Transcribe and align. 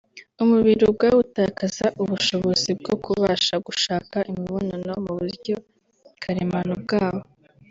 umubiri 0.43 0.81
ubwawo 0.89 1.17
utakaza 1.25 1.85
ubushobozi 2.03 2.69
bwo 2.79 2.95
kubasha 3.03 3.55
gushaka 3.67 4.17
imibonano 4.31 4.91
mu 5.05 5.13
buryo 5.19 5.55
karemano 6.23 6.73
bwawo 6.83 7.21